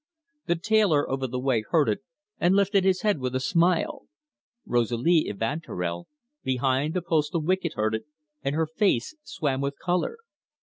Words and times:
The 0.47 0.55
tailor 0.55 1.07
over 1.07 1.27
the 1.27 1.37
way 1.39 1.63
heard 1.69 1.87
it, 1.87 1.99
and 2.39 2.55
lifted 2.55 2.83
his 2.83 3.01
head 3.03 3.19
with 3.19 3.35
a 3.35 3.39
smile; 3.39 4.07
Rosalie 4.65 5.27
Evanturel, 5.29 6.07
behind 6.43 6.95
the 6.95 7.03
postal 7.03 7.43
wicket, 7.43 7.73
heard 7.75 7.93
it, 7.93 8.07
and 8.41 8.55
her 8.55 8.65
face 8.65 9.15
swam 9.21 9.61
with 9.61 9.77
colour. 9.77 10.17